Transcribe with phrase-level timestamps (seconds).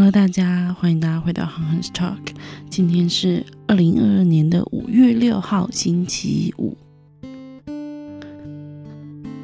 [0.00, 2.32] Hello，大家，欢迎大家回到 Hans Talk。
[2.70, 6.76] 今天是二零二二年的五月六号，星期五。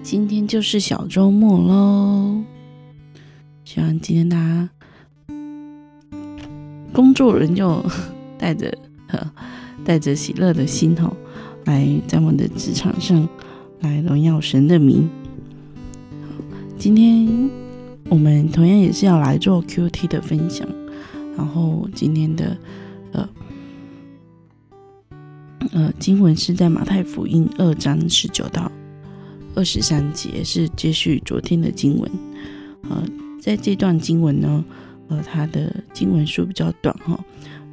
[0.00, 2.44] 今天就是小周末喽，
[3.64, 4.68] 希望今天大家
[6.92, 7.84] 工作人就
[8.38, 8.72] 带着
[9.84, 11.16] 带着喜乐的心吼，
[11.64, 13.28] 来在我们的职场上
[13.80, 15.10] 来荣耀神的名。
[16.78, 17.63] 今天。
[18.14, 20.64] 我们同样也是要来做 Q T 的分享，
[21.36, 22.56] 然后今天的
[23.10, 23.28] 呃
[25.72, 28.70] 呃经文是在马太福音二章十九到
[29.56, 32.08] 二十三节，是接续昨天的经文。
[32.88, 33.04] 呃，
[33.40, 34.64] 在这段经文呢，
[35.08, 37.18] 呃，它的经文数比较短哈，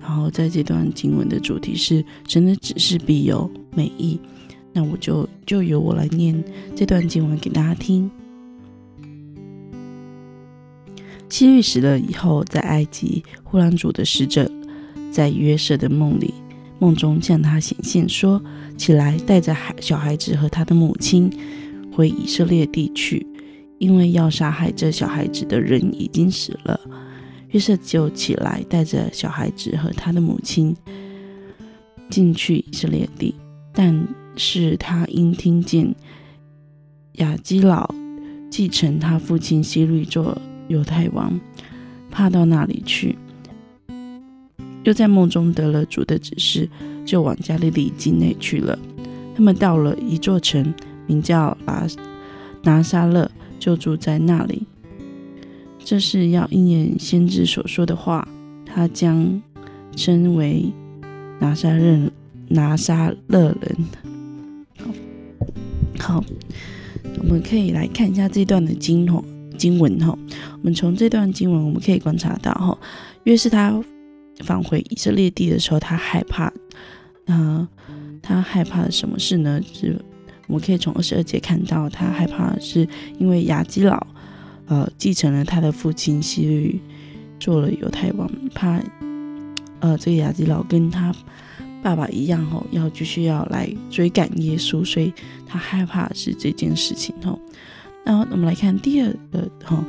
[0.01, 4.19] 然后在这段经文的主题是神的指示必有美意，
[4.73, 6.43] 那我就就由我来念
[6.75, 8.09] 这段经文给大家听。
[11.31, 14.51] 希律死了以后，在埃及，呼兰主的使者
[15.11, 16.33] 在约瑟的梦里，
[16.77, 18.43] 梦中向他显现，说
[18.75, 21.31] ：“起来，带着孩小孩子和他的母亲
[21.93, 23.25] 回以色列地去，
[23.79, 26.77] 因为要杀害这小孩子的人已经死了。”
[27.51, 30.75] 约瑟就起来，带着小孩子和他的母亲
[32.09, 33.33] 进去以色列地，
[33.73, 35.95] 但是他因听见
[37.13, 37.89] 亚基老
[38.49, 40.37] 继承他父亲希律做。
[40.71, 41.37] 犹太王
[42.09, 43.17] 怕到那里去，
[44.83, 46.69] 又在梦中得了主的指示，
[47.05, 48.79] 就往加利利境内去了。
[49.35, 50.73] 他们到了一座城，
[51.07, 51.85] 名叫拿
[52.63, 54.63] 拿撒勒，就住在那里。
[55.83, 58.25] 这是要应验先知所说的话，
[58.65, 59.41] 他将
[59.95, 60.71] 称为
[61.39, 62.09] 拿撒勒
[62.47, 63.77] 拿撒勒人。
[65.97, 66.23] 好，好，
[67.19, 69.21] 我们可以来看一下这段的经哦。
[69.57, 70.17] 经文哈，
[70.61, 72.77] 我们从这段经文我们可以观察到哈，
[73.23, 73.83] 越是他
[74.43, 76.53] 返回以色列地的时候，他害怕，
[77.25, 77.67] 嗯，
[78.21, 79.59] 他害怕什么事呢？
[79.73, 79.99] 是
[80.47, 82.87] 我们可以从二十二节看到，他害怕是
[83.17, 84.05] 因为亚基老，
[84.67, 86.79] 呃，继承了他的父亲希律
[87.39, 88.79] 做了犹太王，怕，
[89.79, 91.11] 呃，这个亚基老跟他
[91.81, 95.11] 爸爸一样吼，要继续要来追赶耶稣，所以
[95.47, 97.39] 他害怕是这件事情吼。
[98.03, 99.83] 然后我们来看第二个哈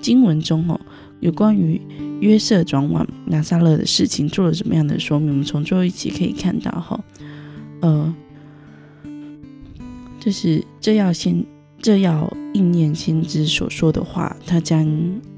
[0.00, 0.80] 经文中哦
[1.20, 1.80] 有关于
[2.20, 5.30] 约瑟转往拿撒勒的事情做了什么样的说明？
[5.30, 7.04] 我们从最后一节可以看到哈，
[7.80, 8.14] 呃，
[10.20, 11.44] 就是这要先
[11.80, 14.86] 这要应验先知所说的话，他将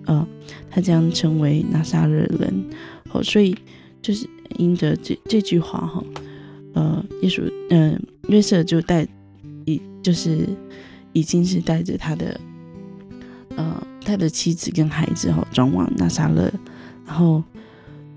[0.06, 0.26] 呃
[0.70, 2.64] 他将成为拿撒勒人
[3.12, 3.56] 哦，所以
[4.02, 6.04] 就是因着这这句话哈，
[6.74, 9.06] 呃，耶稣嗯约瑟就带
[9.64, 10.46] 已就是。
[11.12, 12.40] 已经是带着他的，
[13.56, 16.52] 呃，他的妻子跟孩子哈，转往那撒勒，
[17.06, 17.42] 然后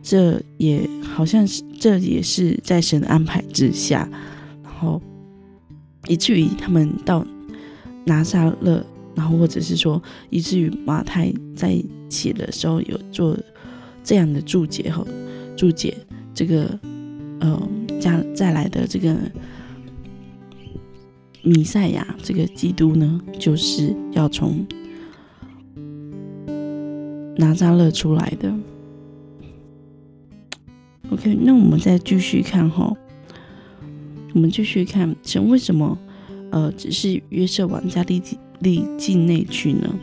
[0.01, 4.07] 这也好像是这也是在神的安排之下，
[4.63, 5.01] 然后
[6.07, 7.25] 以至于他们到
[8.05, 8.85] 拿撒勒，
[9.15, 13.37] 然后或者是说，以至于马太在写的时候有做
[14.03, 15.05] 这样的注解哈，
[15.55, 15.97] 注解
[16.33, 16.79] 这个
[17.39, 19.17] 呃，加再来的这个。
[21.45, 24.65] 弥赛亚这个基督呢，就是要从
[27.43, 28.53] 拿扎勒出来的。
[31.09, 32.95] OK，那我们再继续看哈，
[34.33, 35.97] 我们继续看神为什么
[36.51, 38.21] 呃只是约瑟往加利
[38.59, 39.93] 利境内去呢？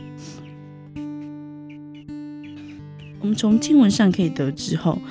[3.19, 5.01] 我们从经文上可以得知后，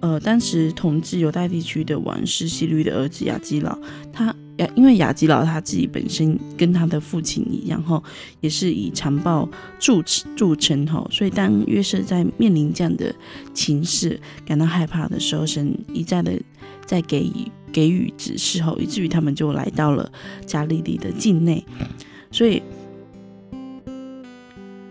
[0.00, 3.78] 呃，当时统治犹太地区的王是希律的儿子亚基老，
[4.10, 4.34] 他。
[4.58, 8.02] 亚，因为雅基老他自己本身跟他的父亲一样，哈，
[8.40, 9.48] 也是以残暴
[9.78, 10.02] 著
[10.36, 13.14] 著称，哈，所以当约瑟在面临这样的
[13.52, 16.32] 情势感到害怕的时候，神一再的
[16.86, 20.10] 在给予给予指示，后以至于他们就来到了
[20.46, 21.64] 加利利的境内，
[22.30, 22.62] 所以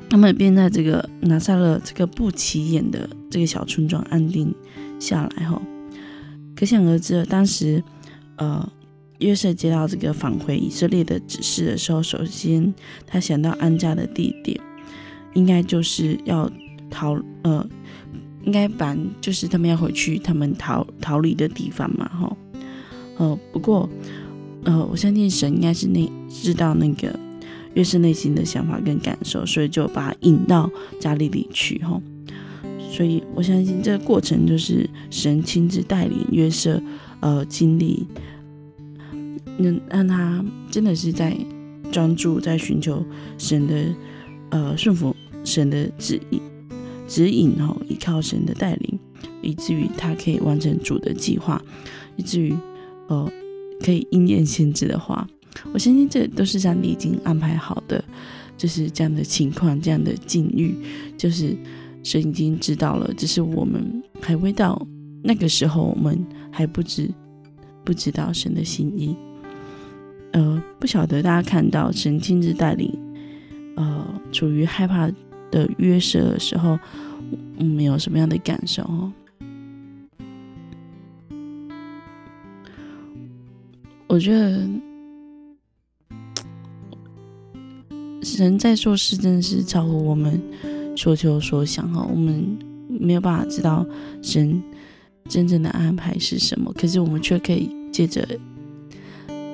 [0.09, 4.53] 他们便在这个拿撒勒这个不起眼的这个小村庄安定
[4.99, 5.61] 下来，哈，
[6.53, 7.81] 可想而知，当时，
[8.35, 8.69] 呃。
[9.19, 12.73] 约瑟接到这个返回以色列的指示的时候，首先
[13.07, 14.59] 他想到安家的地点，
[15.33, 16.49] 应该就是要
[16.89, 17.65] 逃，呃，
[18.43, 22.37] 应该把就是他们要回去他们逃逃离的地方嘛，哈，
[23.17, 23.89] 呃，不过，
[24.63, 27.17] 呃，我相信神应该是那知道那个
[27.75, 30.69] 约瑟内心的想法跟感受，所以就把他引到
[30.99, 32.01] 加利里去，哈，
[32.91, 36.81] 所以我相信这个过程就是神亲自带领约瑟，
[37.21, 38.05] 呃，经历。
[39.57, 41.35] 能让他真的是在
[41.91, 43.05] 专注，在寻求
[43.37, 43.85] 神的
[44.49, 46.41] 呃顺服神的指引，
[47.07, 48.99] 指引哦，依靠神的带领，
[49.41, 51.61] 以至于他可以完成主的计划，
[52.15, 52.55] 以至于
[53.07, 53.31] 呃
[53.81, 55.27] 可以应验先知的话。
[55.71, 58.03] 我相信这都是上帝已经安排好的，
[58.57, 60.75] 就是这样的情况，这样的境遇，
[61.15, 61.55] 就是
[62.01, 64.85] 神已经知道了，只是我们还未到
[65.23, 67.07] 那个时候，我们还不知
[67.85, 69.15] 不知道神的心意。
[70.33, 72.91] 呃，不晓得大家看到神亲自带领，
[73.75, 75.07] 呃，处于害怕
[75.51, 76.77] 的约瑟的时候，
[77.59, 78.81] 我们有什么样的感受？
[78.83, 79.13] 哦，
[84.07, 84.67] 我觉得
[88.23, 90.41] 神在做事真的是超乎我们
[90.97, 92.57] 所求所想哈，我们
[92.89, 93.85] 没有办法知道
[94.23, 94.59] 神
[95.29, 98.27] 真正的安排是什么，可是我们却可以借着。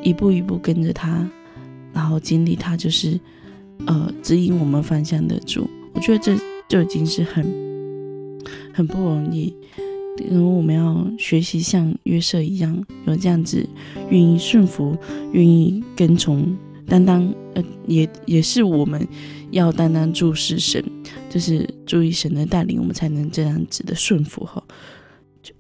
[0.04, 1.28] 一步一步跟着他，
[1.94, 3.20] 然后经历他，就是
[3.86, 5.70] 呃指引我们方向的主。
[5.94, 6.38] 我觉得这
[6.68, 7.44] 就已经是很
[8.74, 9.54] 很不容易，
[10.18, 13.68] 因为我们要学习像约瑟一样，有这样子
[14.10, 14.98] 愿意顺服、
[15.34, 16.56] 愿意跟从、
[16.86, 19.06] 担当，呃，也也是我们
[19.52, 20.84] 要担当注视神，
[21.30, 24.64] 就是注意神的带领，我们才能这样子的顺服哈。
[25.42, 25.54] 就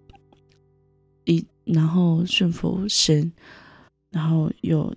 [1.25, 3.31] 一然后顺服神。
[4.11, 4.93] 然后有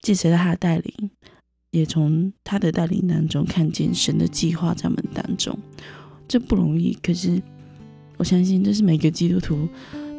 [0.00, 1.10] 借着他的带领，
[1.70, 5.56] 也从他的带领当中看见神的计划在我们当中，
[6.28, 6.96] 这不容易。
[7.02, 7.40] 可是
[8.16, 9.68] 我相信这是每个基督徒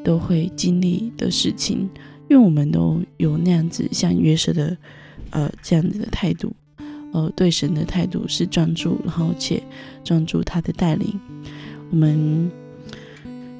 [0.03, 1.89] 都会经历的事情，
[2.29, 4.77] 因为我们都有那样子像约瑟的
[5.29, 6.55] 呃这样子的态度，
[7.13, 9.61] 呃对神的态度是专注，然后且
[10.03, 11.19] 专注他的带领。
[11.89, 12.51] 我们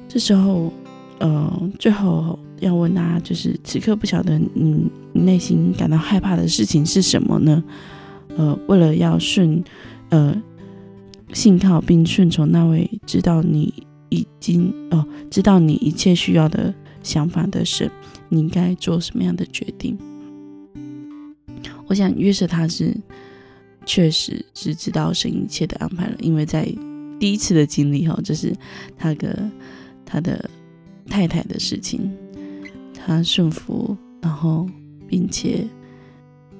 [0.08, 0.72] 这时候。
[1.20, 7.62] 呃，最后要问大家，就是此刻不晓得你内心感到害怕的事情是什么呢？
[8.36, 9.62] 呃，为了要顺，
[10.10, 10.34] 呃，
[11.32, 13.72] 信靠并顺从那位知道你
[14.08, 16.72] 已经哦，知道你一切需要的
[17.02, 17.90] 想法的神，
[18.28, 19.98] 你应该做什么样的决定？
[21.86, 22.96] 我想约瑟他是
[23.86, 26.68] 确实是知道神一切的安排了，因为在
[27.18, 28.54] 第一次的经历哈，就是
[28.96, 29.50] 他的
[30.04, 30.48] 他的。
[31.10, 32.14] 太太的事情，
[33.08, 34.68] 他顺服，然后
[35.06, 35.66] 并且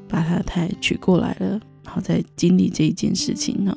[0.09, 3.77] 把他太娶过来了，然后再经历这一件事情呢，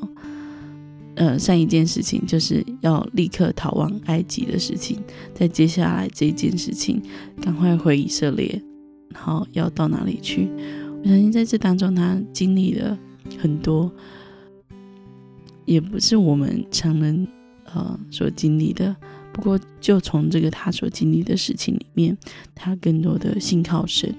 [1.15, 4.97] 呃，上一件事情就是要立刻逃往埃及的事情，
[5.33, 7.01] 在接下来这一件事情，
[7.41, 8.61] 赶快回以色列，
[9.09, 10.47] 然后要到哪里去？
[11.03, 12.97] 我相信在这当中，他经历了
[13.37, 13.91] 很多，
[15.65, 17.27] 也不是我们常人
[17.65, 18.95] 呃所经历的。
[19.33, 22.17] 不过，就从这个他所经历的事情里面，
[22.53, 24.13] 他更多的信靠神，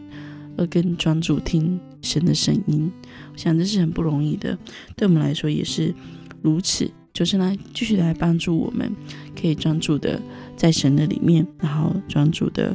[0.57, 2.91] 而更专注听神的声音。
[3.33, 4.59] 我想这是很不容易的，
[4.97, 5.95] 对我们来说也是
[6.41, 6.91] 如此。
[7.13, 8.91] 就是来继续来帮助我们，
[9.39, 10.19] 可以专注的
[10.57, 12.75] 在神的里面，然后专注的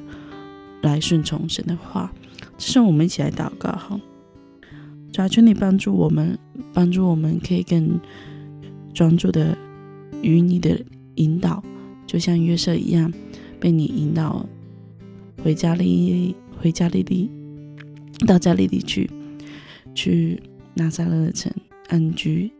[0.84, 2.13] 来顺从神的话。
[2.56, 4.00] 这是我们一起来祷告哈，
[5.12, 6.38] 主求你帮助我们，
[6.72, 8.00] 帮助我们可以更
[8.94, 9.57] 专注的
[10.22, 10.80] 与你的
[11.16, 11.63] 引导。
[12.07, 13.13] 就像约瑟一样，
[13.59, 14.44] 被你引导
[15.44, 17.30] 回家利回家利利，
[18.25, 19.07] 到家利利去，
[19.94, 20.42] 去
[20.74, 21.51] 拿撒勒城
[21.89, 22.51] 安居。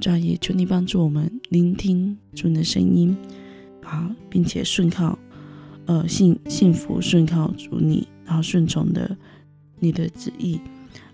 [0.00, 3.16] 主也求你帮助我们聆听主你的声音，
[3.82, 5.18] 好，并且顺靠，
[5.86, 9.16] 呃，幸幸福顺靠主你，然后顺从的
[9.80, 10.60] 你的旨意，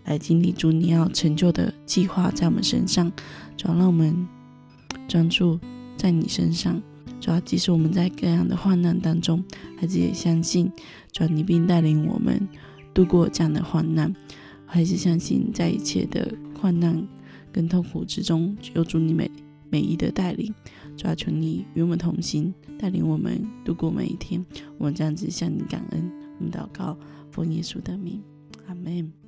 [0.04, 3.10] 来经历主你要成就的计划在我们身上。
[3.56, 4.26] 主让我们
[5.08, 5.58] 专注
[5.96, 6.82] 在你身上。
[7.24, 9.42] 主要，即使我们在各样的患难当中，
[9.78, 10.70] 孩子也相信，
[11.10, 12.46] 主你并带领我们
[12.92, 14.14] 度过这样的患难，
[14.66, 17.02] 还是相信在一切的患难
[17.50, 19.30] 跟痛苦之中，有主你美
[19.70, 20.54] 美意的带领。
[20.98, 24.44] 主要求你与我们同行，带领我们度过每一天。
[24.76, 26.94] 我们这样子向你感恩，我们祷告，
[27.30, 28.20] 奉耶稣的名，
[28.66, 29.23] 阿门。